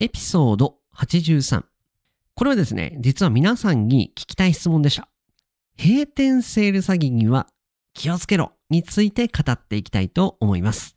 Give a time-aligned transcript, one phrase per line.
[0.00, 1.64] エピソード83。
[2.34, 5.08] これはですね、実は皆さんに聞きたい質問でした。
[5.78, 7.46] 閉店セール詐欺には
[7.94, 10.96] 気をつけろについて語っていきたいと思います。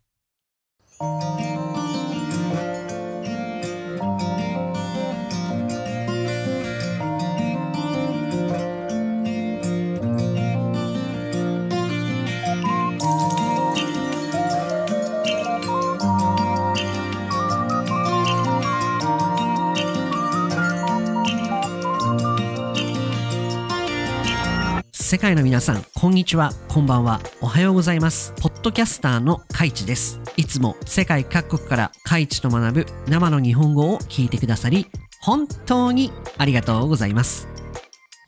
[25.08, 28.34] 世界の皆さん、こんにちは、こんばんは、おはようございます。
[28.42, 30.20] ポッドキャスターのカイチです。
[30.36, 34.86] いつも世界各国からカイチと学ぶ生の日本語を聞いてくださり、
[35.22, 37.48] 本当にありがとうございます。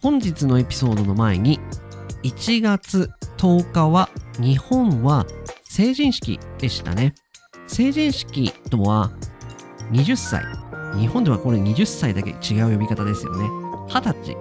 [0.00, 1.60] 本日のエピソードの前に、
[2.22, 4.08] 1月10日は
[4.38, 5.26] 日本は
[5.64, 7.12] 成人式でしたね。
[7.66, 9.10] 成人式とは
[9.92, 10.46] 20歳。
[10.98, 13.44] 日本ではこれ20歳だけ違う呼び方ですよね。
[13.90, 14.34] 20歳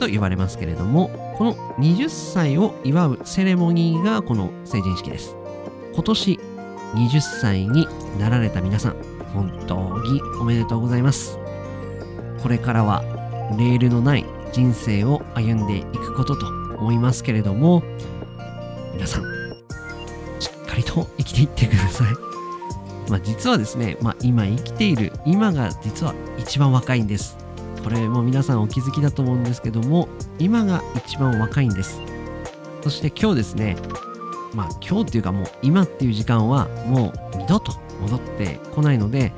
[0.00, 5.36] と言われますけれども、この20歳を祝うセレモニーがこの成人式です。
[5.94, 6.40] 今年
[6.94, 7.86] 20歳に
[8.18, 8.96] なられた皆さん、
[9.32, 11.38] 本当におめでとうございます。
[12.42, 13.04] これからは
[13.56, 17.84] レールのない人生を歩んでいくことと思いますけれども、
[18.94, 19.22] 皆さん、
[20.40, 22.08] しっかりと生きていってください。
[23.08, 27.37] まあ実はですね、まあ今生きている今が実は一番若いんです。
[27.88, 32.02] これも皆さんお気づきだと思うんですけども今が一番若いんです。
[32.82, 33.78] そして今日ですね
[34.52, 37.72] まあ今日っていうかもう今っていう時間はもう二度と
[38.02, 39.32] 戻ってこないので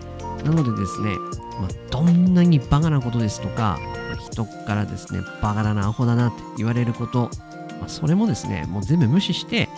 [0.45, 1.15] なのでですね、
[1.61, 3.79] まあ、どんなにバカなことですとか、
[4.09, 7.31] まあ人からですねバカだなアホだなって言われること、
[7.79, 9.69] まあ、それもですねもう全部無視して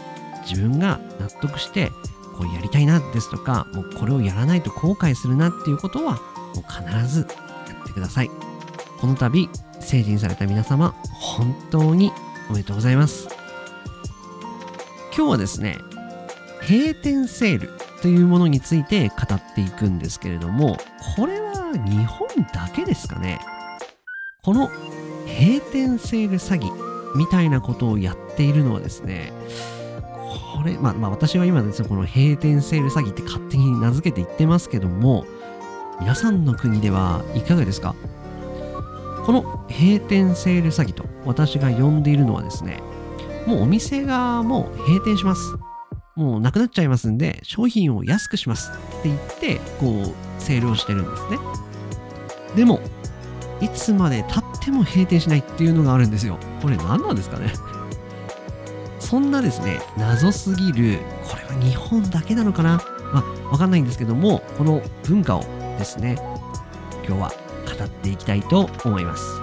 [0.48, 1.90] 自分が納得して
[2.38, 6.14] こうやりたいなですとかもうこれをやらないと後悔するなっていうことは
[6.54, 7.20] もう必ず
[7.68, 8.51] やってください。
[9.02, 9.48] この度
[9.80, 12.12] 成人された皆様本当に
[12.48, 13.28] おめでとうございます。
[15.14, 15.76] 今日はですね
[16.68, 20.76] 閉店セールというものについて語っていくんですけれども
[21.16, 23.40] これは日本だけですかね？
[24.44, 24.68] この
[25.26, 29.32] 閉店セール詐欺みたいなことをやっているのはですね
[30.56, 35.26] これまあまあ私は今ですねこの閉店セール詐欺って勝手に名付けて言ってますけども
[35.98, 37.96] 皆さんの国ではいかがですか？
[39.24, 42.82] この閉店セール詐欺と私が呼んでいるのはですね、
[43.46, 45.56] もうお店がもう閉店します。
[46.14, 51.38] もうなくなっちゃいますんで、商品を安くしますって言って、こう、セールをしてるんですね。
[52.54, 52.80] でも、
[53.60, 56.38] いつまで経っても閉店しないっていうのがあるんですよ。
[56.60, 57.52] これ何なんですかね
[58.98, 62.82] そんなですね、謎すぎる、これは日本だけなのかな
[63.12, 65.44] まあ、わかんないんですけども、この文化を
[65.78, 66.16] ですね、
[67.06, 69.36] 今日は語っていきたいと思います。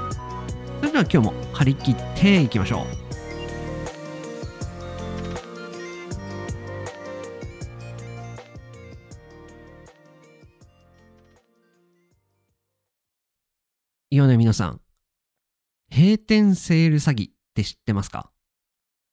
[0.80, 2.86] それでは今日も張り切っていきましょう。
[14.12, 14.82] いやね、皆さん。
[15.94, 18.32] 閉店セール詐欺って知ってますか？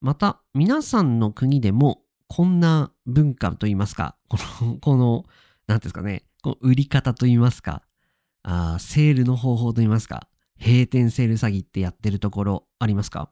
[0.01, 5.25] また、皆さんの国でも、こんな文化といいますか、この、この、
[5.67, 7.83] なんていうんですかね、この売り方といいますか、
[8.49, 10.29] あセールの方法といいますか、
[10.65, 13.31] 閉店セール詐欺ってやってるところありますか？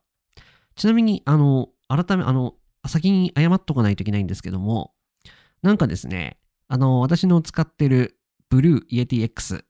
[0.75, 2.55] ちなみに、あの、改め、あの、
[2.87, 4.93] 先に謝っとかないといけないんですけども、
[5.63, 8.19] なんかですね、あの、私の使ってる
[8.51, 9.65] ブルーイエティ X、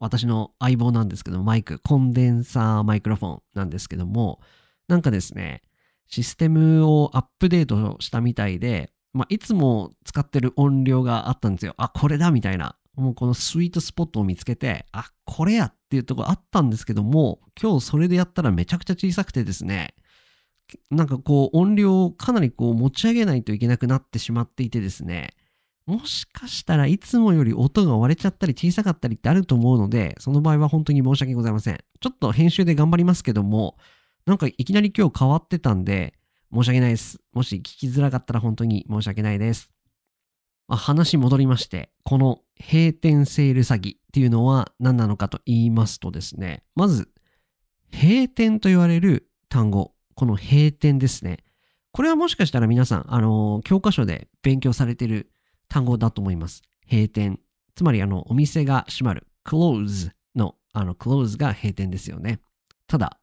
[0.00, 4.40] 私の相棒なんですけど、マイク、コンデンサーマイクロフォンなんですけども、
[4.88, 5.60] なんかですね、
[6.08, 11.74] システムをアップデートしたみたいで、まあ、いつも使ってる音量があったんですよ。
[11.76, 12.76] あ、これだみたいな。
[12.96, 19.94] もうこのスイートスポットを見つけて、あ、これやっていうとこあったんですけども、今日それでやったらめちゃくちゃ小さくてですね、
[20.90, 25.30] なんかこう音量をかなりこう持ち上げないといけなくなってしまっていてですね、
[25.86, 31.78] もしかしたらいつもより音が割れちゃったり小さかったりってあると思うので、その場合は本当に申し訳ございません。
[32.00, 33.76] ちょっと編集で頑張りますけども、
[34.24, 36.14] なんかいきなり今日変わってたんで、
[36.52, 37.18] 申し訳ないです。
[37.32, 39.73] もし聞きづらかったら本当に申し訳ないです。
[40.68, 47.10] まあ、話戻りまして、この閉店セール詐欺っていうのは何なのかと言いますとですね、まず、
[47.92, 51.38] 閉店と言われる単語、この閉店ですね。
[51.92, 55.30] これはもしかしたら皆さん、あの教科書で勉強されている
[55.68, 56.62] 単語だと思います。
[56.90, 57.38] 閉店。
[57.74, 59.26] つまり、あの、お店が閉まる。
[59.44, 62.40] close の、あの、close が閉店ですよね。
[62.86, 63.18] ただ、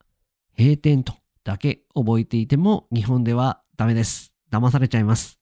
[0.58, 1.14] 閉店と
[1.44, 4.32] だけ覚えていても日本ではダメです。
[4.50, 5.41] 騙されちゃいます。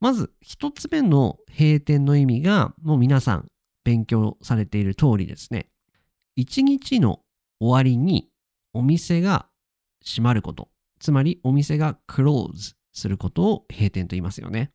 [0.00, 3.48] まず、一つ目の閉店の意味が、もう皆さん
[3.84, 5.68] 勉強されている通りですね、
[6.34, 7.20] 一日の
[7.60, 8.28] 終わりに
[8.74, 9.48] お店が
[10.04, 10.68] 閉まること、
[11.00, 14.70] つまりお店が close することを閉店と言いますよね。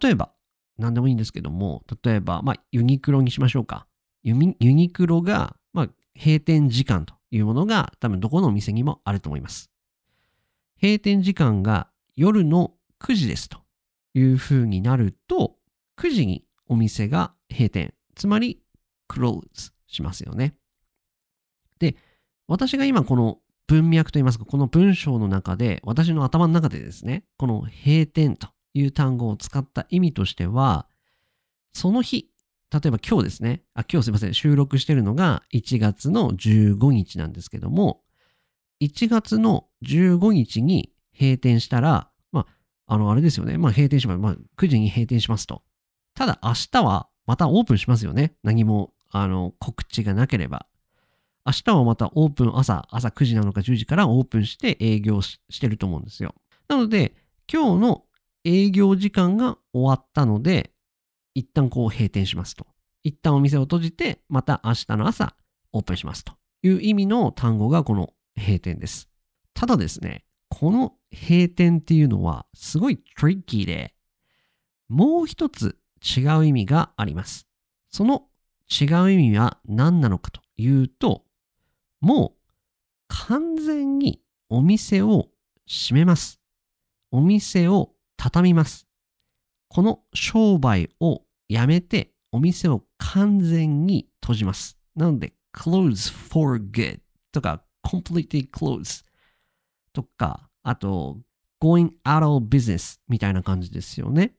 [0.00, 0.32] 例えば、
[0.78, 3.86] 何でもいいんですけども、例えば、まあ、ユニクロにしましょうか。
[4.22, 9.70] ユニクロが、まあ、閉店時間というものが多分どこのお店にもあると思います。
[10.80, 13.61] 閉店時間が夜の9時ですと
[14.14, 15.56] いうふうになると、
[15.98, 18.62] 9時にお店が閉店、つまり
[19.08, 20.54] close しますよね。
[21.78, 21.96] で、
[22.46, 30.86] 私が今この文脈といいますか、この文章の中で、私の頭の中でですね、この閉店という単語を使った意味としては、
[31.72, 32.28] その日、
[32.70, 38.02] 例えば今日ですね、あ、今日すいません、収録してるのが1月の15日なんですけども、
[38.82, 42.11] 1月の15日に閉店したら、
[42.92, 43.56] あ、の、あれですよね。
[43.56, 44.18] まあ、閉店します。
[44.18, 45.62] まあ、9時に閉店しますと。
[46.14, 48.34] ただ、明日はまたオープンしますよね。
[48.42, 50.66] 何も、あの、告知がなければ。
[51.46, 56.34] 明日はまたオープン朝、朝9時なのか10時からオープンして営業してると思うんですよ。
[56.68, 57.14] なので、
[57.50, 58.04] 今日の
[58.44, 60.72] 営業時間が終わったので、
[61.34, 62.66] 一旦こう閉店しますと。
[63.04, 65.34] 一旦お店を閉じて、また明日の朝
[65.72, 69.08] オープンしますという意味の単語がこの閉店です。
[69.54, 70.24] ただですね、
[70.54, 73.94] この閉店っていうのはすごいトリッキーで、
[74.90, 77.46] もう一つ違う意味があります。
[77.88, 78.24] その
[78.70, 81.24] 違う意味は何なのかというと、
[82.02, 82.50] もう
[83.08, 84.20] 完全に
[84.50, 85.28] お店を
[85.66, 86.38] 閉めます。
[87.10, 88.86] お店を畳みます。
[89.68, 94.76] この商売をやめてお店を完全に閉じます。
[94.96, 97.00] なので、close for good
[97.32, 99.02] とか completely close
[99.92, 101.18] とか、あと
[101.60, 104.34] going out of business みたいな感じですよね。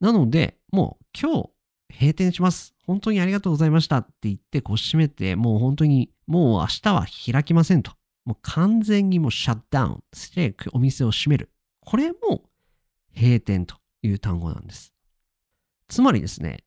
[0.00, 1.50] なので、もう今日
[1.92, 2.74] 閉店します。
[2.86, 7.92] 本当にありがとうございましたって言ってこう閉めて、もう本当にもう明日は開きませんと。
[8.24, 11.50] もう完全にもうシャットダウンしてお店を閉める。
[11.80, 12.44] これも
[13.16, 14.92] 閉店という単語なんです。
[15.88, 16.64] つまりですね、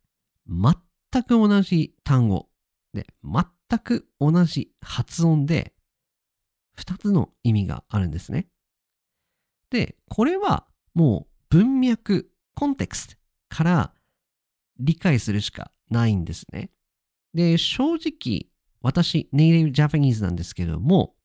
[0.50, 2.50] 全く同じ単語
[2.94, 5.74] で、全く同じ発音で、
[6.76, 8.48] 二つの意味があるんですね。
[9.70, 13.16] で、これはもう文脈、コンテクスト
[13.50, 13.94] から
[14.80, 16.72] 理解するしかないんですね。
[17.34, 18.48] で、正直、
[18.82, 21.16] 私、ネイティブジャパニーズなんですけども、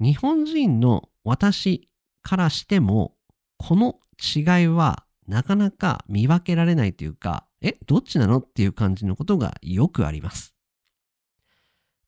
[0.00, 1.88] 日本人の私
[2.22, 3.16] からしても、
[3.58, 10.54] この違いはなかなか見分けられないというか、え、どっちなのっていう感じのことがよくあります。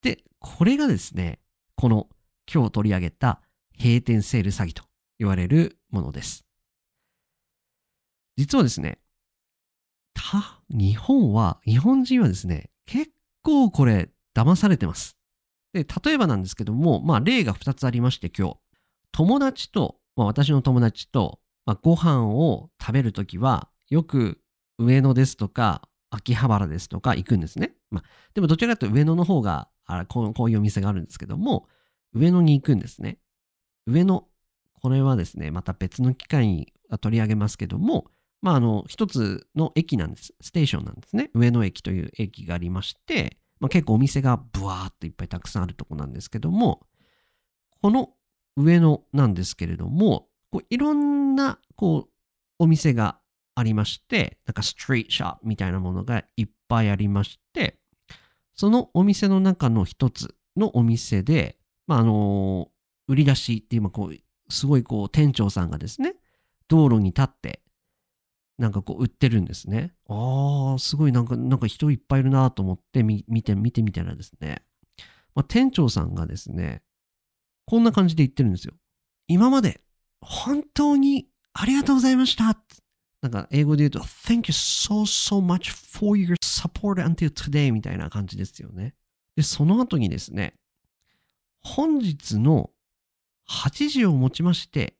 [0.02, 1.40] で、これがですね、
[1.76, 2.08] この
[2.52, 3.40] 今日取り上げた
[3.78, 4.82] 閉店セール詐欺と
[5.18, 6.44] 言われるものです。
[8.36, 8.98] 実はですね、
[10.14, 13.10] た、日本は、日本人はですね、結
[13.42, 15.16] 構これ騙されてます。
[15.72, 18.56] で、例えばなんですけども、まあ例が2つありまして今日、
[19.12, 24.40] 友達と、まあ私の友達と、まあ、ご飯を食べるときは、よく
[24.78, 27.74] 上野ですとか、秋葉原ですとか行くんですね。
[27.90, 31.66] まあ、でもどちらかというと上野の方があこうこういうお店があるんですけども、
[32.16, 33.18] 上野に行くんですね。
[33.86, 34.26] 上野、
[34.80, 38.06] これはですね、また別の機会に取り上げますけども、
[38.40, 40.34] まあ、あの、一つの駅なんです。
[40.40, 41.30] ステーションなんですね。
[41.34, 46.86] 上野駅という駅がありまして、まあ、結構お店がブワーっといっぱいたくさんあるとこなんですけども、
[47.82, 48.10] この
[48.56, 52.10] 上野なんですけれども、こういろんな、こう、
[52.58, 53.18] お店が
[53.54, 57.78] ありまして、なんかストリートショップみたいなものがいっぱいありまして、
[58.54, 62.70] そのお店の中の一つのお店で、まあ、あの
[63.08, 64.16] 売り出しっていう、こう、
[64.52, 66.14] すごいこう、店長さんがですね、
[66.68, 67.62] 道路に立って、
[68.58, 69.92] なんかこう売ってるんですね。
[70.08, 74.62] ああ、すごいなんか、なんか人いっぱいいるなと思って見て、見てみたらですね、
[75.34, 76.82] まあ、店長さんがですね、
[77.66, 78.74] こんな感じで言ってるんですよ。
[79.28, 79.80] 今まで
[80.20, 82.56] 本当にありがとうございました。
[83.22, 88.94] なんか英語で言うと、Thank you so, so much for your support until today みたいな感じですよね。
[89.36, 90.54] で、その後にですね、
[91.66, 92.70] 本日の
[93.50, 94.94] 8時をもちまして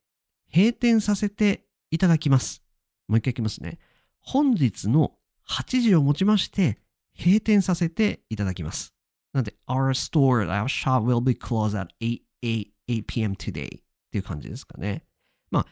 [0.53, 2.65] 閉店させていただきます。
[3.07, 3.79] もう一回いきますね。
[4.21, 5.13] 本日の
[5.49, 6.81] 8時をもちまして
[7.17, 8.93] 閉店させていただきます。
[9.33, 13.35] なので、our store, our shop will be closed at 8, 8, 8 p.m.
[13.35, 13.81] today っ
[14.11, 15.05] ていう感じですかね。
[15.53, 15.67] まあ、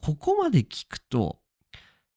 [0.00, 1.38] ここまで聞くと、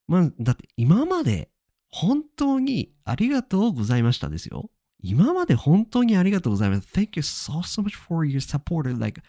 [0.08, 1.50] まあ、だって今まで
[1.92, 4.70] 本当にありがとうございましたですよ。
[5.04, 6.88] 今まで本当にありがとうございます。
[6.94, 9.22] Thank you so, so much for your support, like,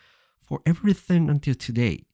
[0.47, 2.05] for everything until today.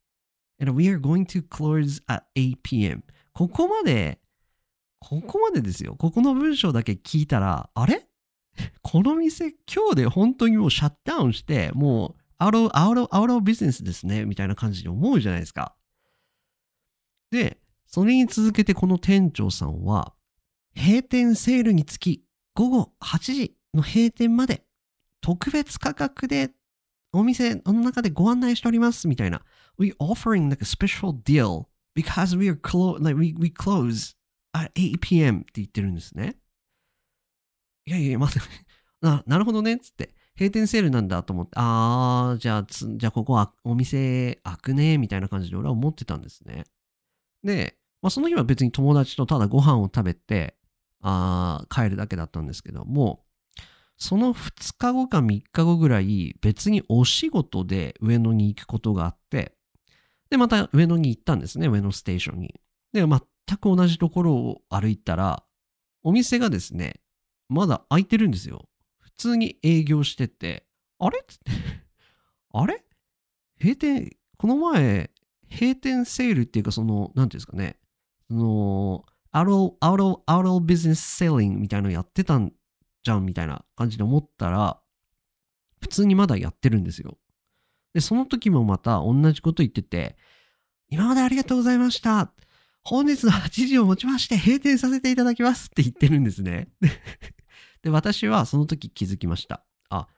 [0.58, 3.02] And we are going to close at 8 p.m.
[3.32, 4.18] ここまで、
[4.98, 5.94] ここまでですよ。
[5.96, 8.06] ここの文章だけ聞いたら、あれ？
[8.82, 15.74] この店今日で本当にもうシャットダウンして、もうアウト、アウト、アウトビジネスですね、みたいな感じに思うじゃないですか。
[17.30, 20.14] で、それに続けてこの店長さんは、
[20.76, 24.64] 閉店セールにつき午後8時の閉店まで
[25.20, 26.50] 特別価格で
[27.12, 29.42] お店の中でご案内しておりますみたいな。
[29.78, 34.14] We offering like a special deal because we are close, like we, we close
[34.52, 35.40] at 8 p.m.
[35.40, 36.36] って言ってるんですね。
[37.86, 38.48] いやいや、待って、
[39.00, 40.14] な、なるほどねっ、つって。
[40.38, 46.64] 閉店セールなんだと思って、あー、じゃあ、じゃあここはお店開くね、みたいな感じで俺は思ってたんですね。
[47.42, 50.56] で、まあその日は別に友達とただご飯を食べて、
[51.02, 53.24] あ帰るだけだったんですけども、
[53.96, 59.54] その2日後か3日後ぐらい別にお仕事で上野に行くことがあって、
[60.30, 62.54] で、また上野に行ったんですね、上野ステーションに。
[62.92, 63.20] で、全
[63.58, 65.42] く同じところを歩いたら、
[66.02, 67.00] お店がですね、
[67.48, 68.68] まだ開いてるんですよ。
[68.98, 70.64] 普通に営業してて、
[70.98, 71.18] あれ？
[72.54, 72.84] あれ？
[73.60, 75.10] 閉店、この前、
[75.50, 77.76] 閉店セールっていうか、その、なんていうんですかね、
[78.28, 82.52] その、アローアローアロービジネスセーリングみたいなのやってたん
[83.02, 84.80] じゃんみたいな感じで思ったら、
[85.80, 87.18] 普通にまだやってるんですよ。
[87.94, 90.16] で、その時もまた同じこと言ってて、
[90.88, 92.32] 今までありがとうございました。
[92.82, 96.68] 本日の8時をもちまして閉店させていただきますって言ってるんですね。
[97.82, 99.64] で、私はその時気づきました。
[99.88, 100.08] あ、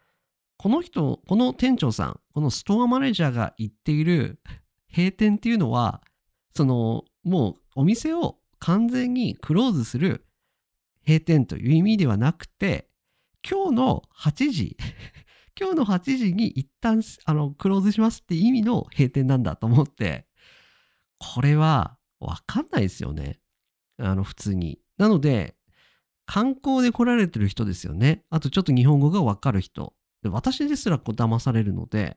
[0.57, 4.41] この人、この店長さん、このストアマネージャーが言っている
[4.95, 6.03] 閉店っていうのは、
[6.55, 10.25] その、もうお店を完全にクローズする
[11.05, 12.89] 閉店という意味ではなくて、
[13.49, 14.77] 今日の8時、
[15.61, 20.29] 今日の8時に一旦あのクローズしますって意味の閉店なんだと思って、
[21.19, 23.41] これはわかんないですよね。
[23.99, 24.81] あの普通に。
[24.97, 25.57] なので、
[26.25, 28.25] 観光で来られてる人ですよね。
[28.31, 29.93] あとちょっと日本語がわかる人。
[30.23, 32.17] で私ですらこう騙されるので、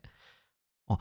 [0.86, 1.00] あ、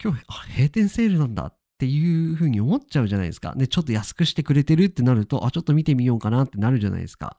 [0.00, 3.54] 今日、あ、閉店セールなんだっっていうふうに思っちゃうじゃないですか。
[3.54, 7.36] で、ちょっと安くしてくれてるってなると、あ、ちょっと見てみようかなってなるじゃないですか。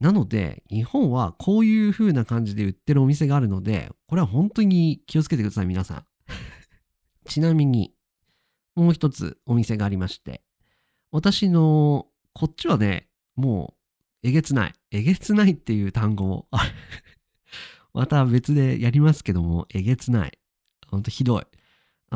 [0.00, 6.04] なので、日本はこういう風な感じで売ってるお店があるので、これは本当に気をつけてください、皆さん。
[7.28, 7.94] ちなみに、
[8.74, 10.42] もう一つお店がありまして、
[11.10, 13.74] 私の、こっちはね、も
[14.22, 14.72] う、えげつない。
[14.92, 16.48] えげつないっていう単語を、
[17.92, 20.38] また別でやりますけども、えげつない。
[20.88, 21.44] ほんとひどい。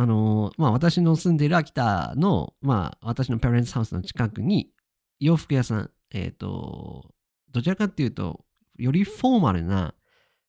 [0.01, 4.71] あのまあ、私の住んでいる秋田の、まあ、私のパレンツハウスの近くに、
[5.19, 7.13] 洋服屋さん、えっ、ー、と、
[7.51, 8.45] どちらかっていうと、
[8.77, 9.95] よりフォーマルな、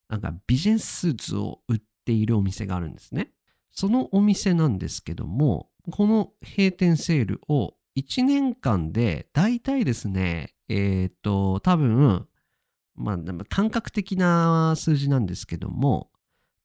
[0.07, 3.31] なんかビジネススーツを売っているお店があるんですね。
[3.71, 12.27] そのお店なんですけども、この閉店セールを1年間で、だいたいですね、えっ、ー、と、多分、
[12.93, 13.17] まあ、
[13.49, 16.08] 感覚的な数字なんですけども、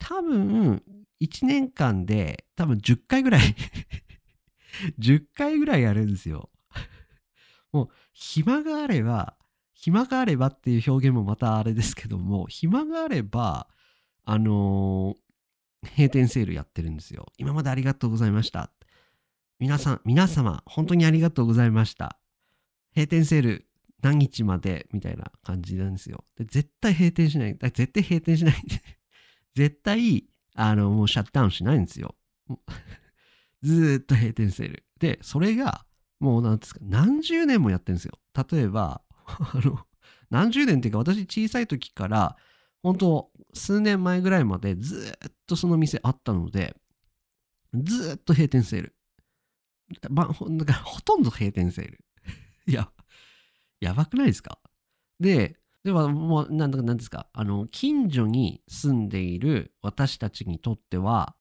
[0.07, 0.83] 多分、
[1.23, 3.41] 1年間で多分10回ぐらい
[5.01, 6.51] 10回ぐらいやるんですよ。
[7.73, 9.39] もう、暇があれば、
[9.73, 13.67] 暇があればっていう表現もまたあれですけども、暇があれば、
[14.25, 17.33] あのー、閉店セールやってるんですよ。
[17.39, 18.71] 今までありがとうございました。
[19.59, 22.19] 皆さん、皆様、本当にありがとうございました。
[22.95, 23.67] 閉店セール
[24.03, 24.87] 何日まで？
[24.93, 26.25] みたいな感じなんですよ。
[26.37, 27.57] で絶対閉店しない。
[27.59, 28.55] 絶対閉店しない。
[29.55, 32.15] 絶対あの、もうシャットダウンしないんですよ。
[33.63, 34.85] ずーっと閉店セール。
[34.99, 35.85] で、それが、
[36.21, 38.19] もうなんですか、何十年もやってるんですよ。
[38.51, 39.87] 例えば、 あの、
[40.31, 42.37] 何十年っていうか、私小さい時から、
[42.83, 46.77] 本当数年前ぐらいまでずっとその店あったので、
[47.73, 48.97] ずっと閉店セール。
[50.11, 52.05] まあ、だかほとんど閉店セール。
[52.67, 52.93] いや、
[53.81, 54.59] やばくないですか？
[55.19, 61.37] で、では、もう、なんだか、なんですか、あの、近所に住んでいる私たちにとっては、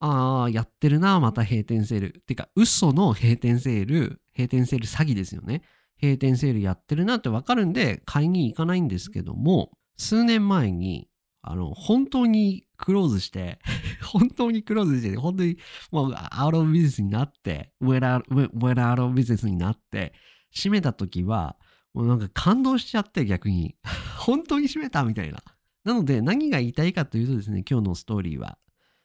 [0.00, 2.22] ああ、やってるな、また閉店セール。
[2.26, 5.62] てか、嘘の閉店セール、閉店セール詐欺ですよね。
[6.00, 11.08] 閉店セールやってるなってわかるんで、買いに行かないんですけども、数年前に、
[11.42, 13.58] あの、本当にクローズして
[14.02, 15.58] 本当にクローズして、本当に
[15.90, 20.12] もうアウトビジネスになって、ウェラ、ウェラアウトビジネスになって、
[20.54, 21.56] 閉めた時は、
[21.94, 23.76] もうなんか感動しちゃって逆に。
[24.18, 25.42] 本当に閉めたみたいな。
[25.84, 28.58] なので何が言いたいかというとですね、今日のストーリーは。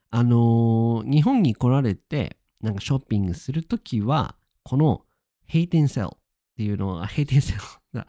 [0.10, 5.06] あのー、日本に来られて、なんかショッピングするときは、この
[5.52, 6.10] 閉店セルっ
[6.56, 8.06] ていうのは、閉店セル、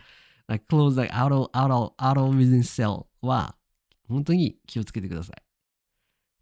[0.47, 3.57] like close like out of, out of, out of business sell は、
[4.09, 5.43] 本当に気をつけてください。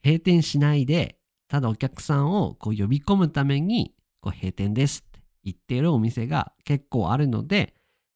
[0.05, 7.75] 閉店しないで、ただお客さんをこう呼び込むために、こう閉店ですって言っているお店が結構あるので、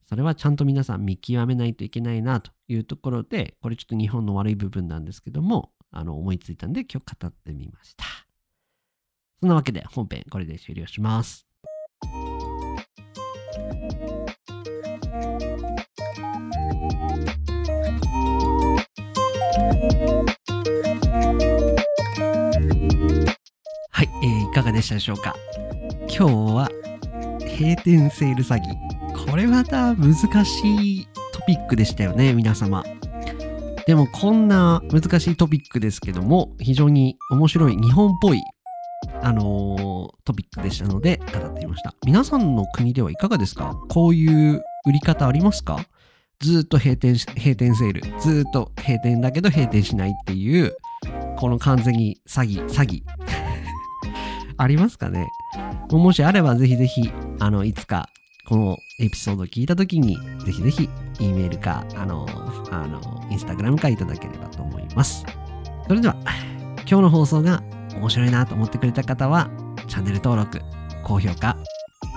[0.09, 8.05] それはちゃんと皆さん見極めないといけないなというところで、これちょっと日本の悪い部分なんですけども、あの思いついたんで今日語ってみました。
[9.41, 11.45] そんなわけで本編これで終了します。
[23.91, 25.35] はい、えー、いかがでしたでしょうか？
[26.03, 26.69] 今日は
[27.59, 28.96] 閉店セール詐欺。
[29.31, 30.15] これまた難
[30.45, 32.85] しいトピックでしたよね、皆様。
[33.87, 38.41] でもこんな難しいトピックですけども、非常に面白い日本っぽい、
[39.23, 41.95] あのー、トピックでしたので語ってみました。
[42.05, 43.77] 皆さんの国ではいかがですか？
[43.89, 45.85] こういう売り方ありますか？
[46.41, 48.03] ずっと閉店、閉店セール。
[48.21, 50.75] ずっと閉店だけど閉店しないっていう、
[51.37, 53.03] この完全に詐欺、詐欺。
[54.59, 55.29] ありますかね？
[55.91, 58.09] もしあればぜひぜひ、あの、いつか
[58.47, 60.89] このエピソードを聞いたときに、ぜひぜひ、
[61.19, 62.27] E メールか、あの、
[62.71, 63.01] あの、
[63.31, 65.25] インスタグラムかいただければと思います。
[65.89, 66.17] それでは、
[66.89, 67.63] 今日の放送が
[67.97, 69.51] 面白いなと思ってくれた方は、
[69.89, 70.61] チャンネル登録、
[71.03, 71.57] 高評価、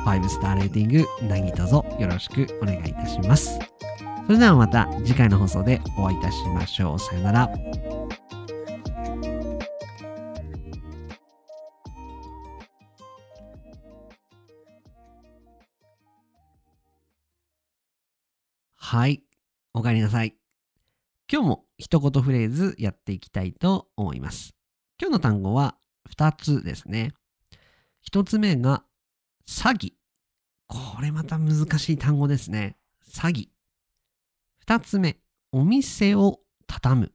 [0.06, 3.60] 5スターレーティング何卒よろしくお願いいたします。
[4.28, 7.00] それではまた次回の放送でお会いいたしましょう。
[7.00, 7.79] さよなら。
[18.92, 19.22] はい。
[19.76, 20.34] お帰りなさい。
[21.32, 24.56] 今日も一言フレーズやっていきたいと思います。
[25.00, 25.76] 今日の単語は
[26.18, 27.12] 2つですね。
[28.12, 28.84] 1つ目が
[29.48, 29.92] 詐欺。
[30.66, 32.78] これまた難しい単語ですね。
[33.08, 33.50] 詐欺。
[34.68, 35.20] 2つ目、
[35.52, 37.12] お店を畳む。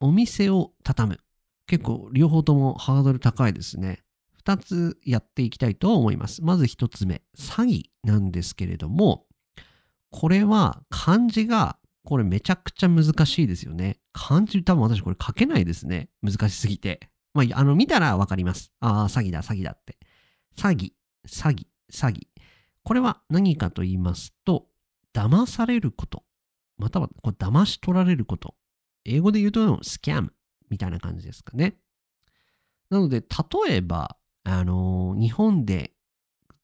[0.00, 1.20] お店を畳む。
[1.66, 4.02] 結構両方ともハードル高いですね。
[4.44, 6.44] 2つやっていきたいと思います。
[6.44, 9.27] まず1つ目、詐欺なんですけれども、
[10.10, 13.98] これは漢字が、これめちゃくちゃ難しいですよね。
[14.12, 16.08] 漢字多分私これ書けないですね。
[16.22, 17.10] 難しすぎて。
[17.34, 18.72] まあ、あの、見たらわかります。
[18.80, 19.98] ああ、詐欺だ、詐欺だって。
[20.56, 20.92] 詐欺、
[21.26, 22.26] 詐欺、詐欺。
[22.82, 24.66] これは何かと言いますと、
[25.14, 26.24] 騙されること。
[26.78, 28.54] または、これ騙し取られること。
[29.04, 30.32] 英語で言うと、スキャム
[30.70, 31.76] みたいな感じですかね。
[32.90, 35.92] なので、例えば、あの日本で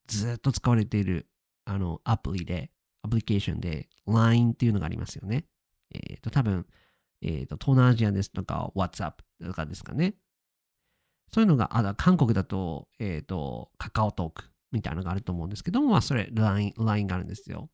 [0.06, 1.28] ずっと使われている、
[1.66, 2.70] あの、アプリで、
[3.04, 5.44] アプリケーションで LINE っていうのがありますよね。
[5.92, 6.66] えっ、ー、と、多分、
[7.20, 9.12] えっ、ー、と、東南アジアですとか、WhatsApp
[9.44, 10.14] とかですかね。
[11.32, 17.68] そういうのが、あだ韓国だと、えっ、ー、と、カカオトークみたいなのがあると思うんですけども、まあ、それ LINE、LINE があるんですよ。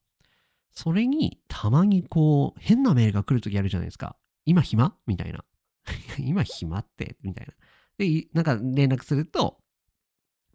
[0.72, 4.16] それに、たまにこう、変なメールが来るときあるじゃないですか。
[4.46, 4.96] 今暇？
[5.06, 5.44] みたいな。
[6.18, 7.16] 今暇って？
[7.22, 7.54] みたいな。
[7.98, 9.60] で、なんか連絡すると、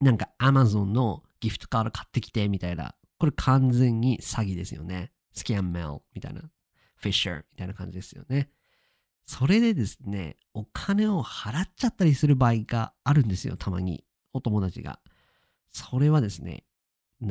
[0.02, 5.12] なんか Amazon のギフトカード買ってきてみたいなこれ完全に詐欺ですよね。
[5.34, 6.42] スキャンメルみたいな。
[6.98, 8.50] フィッシャーみたいな感じですよね。
[9.26, 14.06] それでですね、お金を払っちゃったりする場合があるんですよ、たまに。
[14.34, 15.00] お友達が。
[15.72, 16.64] それはですね、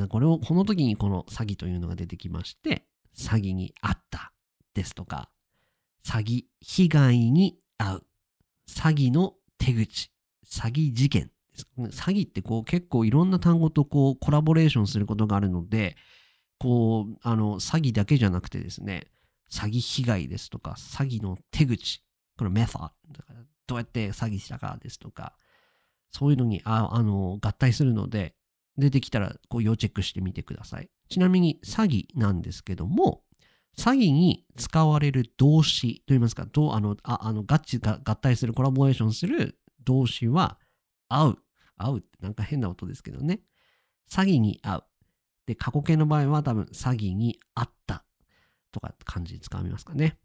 [0.09, 2.85] これを、この時にこの詐欺というのが出てきまして、
[3.17, 4.33] 詐欺にあった
[4.73, 5.29] ですとか、
[6.05, 8.05] 詐欺被害に遭う、
[8.67, 10.11] 詐欺の手口、
[10.45, 11.31] 詐欺事件
[11.77, 15.95] 詐欺ってこう結構いろんな単語とこうコラボレーションすることがあるので、
[16.57, 19.07] こう、あの、詐欺だけじゃなくてですね、
[19.51, 22.01] 詐欺被害ですとか、詐欺の手口、
[22.37, 23.23] このメソッド、
[23.67, 25.33] どうやって詐欺したかですとか、
[26.11, 28.35] そういうのにああの合体するので、
[28.77, 30.89] 出てきたらこう要チェックしてみてください。
[31.09, 33.21] ちなみに詐欺なんですけども、
[33.77, 40.57] 詐欺に使われる動詞といいますか、どうあのああの合致が合体するコラボレーションする動詞は、
[41.09, 41.37] 会う
[41.77, 43.41] 会うってなんか変な音ですけどね。
[44.09, 44.83] 詐欺に遭う。
[45.45, 48.03] で、過去形の場合は多分詐欺に遭った
[48.71, 50.17] とかって感じで使いますかね。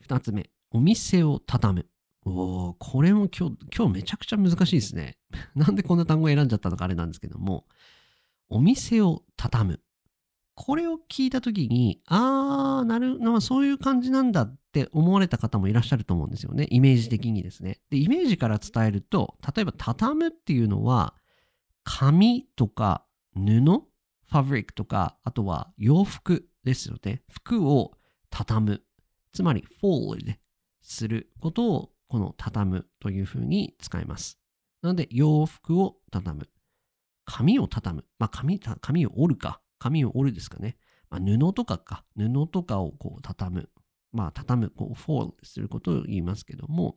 [0.00, 1.86] 二つ目、お店を畳む。
[2.26, 5.18] おー、これも今日、今日めちゃくちゃ難しいですね。
[5.54, 7.66] なんでこんな単語選んじゃったのかあれなんですけども、
[8.48, 9.80] お店を畳む。
[10.54, 16.66] これを聞いたときに、あー、なる、まあ、そういう感じなんだっって思われた方もいらっしゃると思うんですよね。
[16.68, 17.78] イメージ的にですね。
[17.90, 21.14] で、イメージから伝えると、例えば畳むっていうのは、
[21.84, 23.06] 紙とか
[23.36, 27.22] 布、ファブリックとか、あとは洋服ですよね。
[27.30, 27.92] 服を
[28.30, 28.82] 畳む。
[29.32, 30.36] つまり、fold
[30.82, 34.40] することを、この畳むというふうに使います。
[34.82, 36.48] なので、洋服を畳む。
[37.24, 38.04] 紙を畳む。
[38.18, 39.60] まあ、紙、紙を折るか。
[39.78, 40.78] 紙を折るですかね。
[41.10, 42.04] まあ、布とかか。
[42.16, 43.70] 布とかをこう畳む。
[44.14, 46.96] まあ、畳む、こう、フォールすることを言いますけども、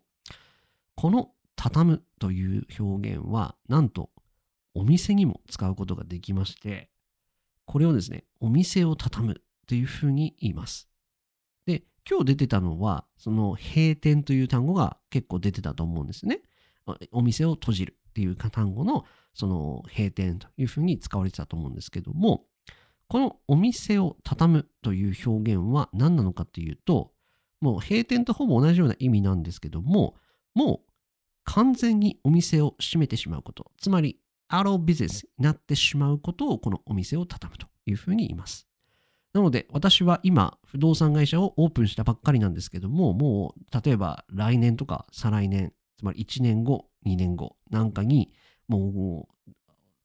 [0.95, 4.11] この畳むという表現は、なんと、
[4.75, 6.91] お店にも使うことができまして、
[7.65, 10.87] これをですね、お店を畳むというふうに言います。
[11.65, 16.41] で、今日出てたのは、その閉店という単語が結構出てたと思うんですね。
[17.11, 22.45] お店を閉じるっていう単語のその閉店というふうに使われてたと思うんですけども、
[23.07, 27.11] このお店を畳むという表現は何なのかっていうと、
[27.61, 30.15] もう閉店とほぼ同じような意味なんですけども、
[30.53, 30.91] もう
[31.45, 38.67] 完全にお店を閉めてしまうこと、つまり out of business になってしまうことをこのお店を畳むというふうに言います。
[39.33, 48.31] なので私は今不動産会社をオープンしたばっかりなんですけども、もう例えば来年とか再来年、つまり1年後、2年後なんかに
[48.67, 49.51] もう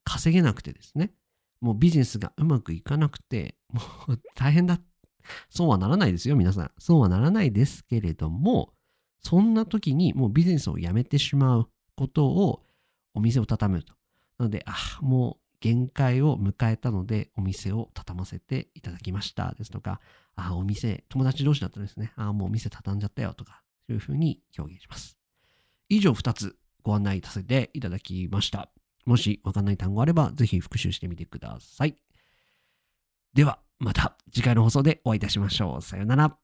[0.04, 1.12] 稼げなくてですね、
[1.62, 4.78] もうビジネスがうまくいかなくて、もう大変だ。
[5.48, 6.70] そうはならないですよ、皆さん。
[6.78, 8.74] そうはならないですけれども、
[9.20, 12.64] そんな時にもうビジネスをやめてしまうことを
[13.14, 13.94] お店を畳むと。
[14.38, 20.00] なので、あ、もう限界を迎えたのでお店を畳ませていただきましたですとか、
[20.34, 25.16] あ、お店、友達同士だったらですね、あ、もうお店畳んじゃったよとか、そういうふうに表現します。
[25.88, 28.72] 以上2つご案内させていただきました。
[29.04, 31.96] もしわかんない単語あれば、ぜひ復習してみてください。
[33.34, 35.82] では、また次回の放送でお会いいたしましょう。
[35.82, 36.41] さようなら。